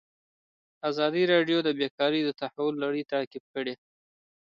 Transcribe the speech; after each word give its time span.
ازادي 0.89 1.23
راډیو 1.33 1.59
د 1.63 1.69
بیکاري 1.79 2.21
د 2.23 2.29
تحول 2.41 2.73
لړۍ 2.83 3.03
تعقیب 3.11 3.43
کړې. 3.53 3.73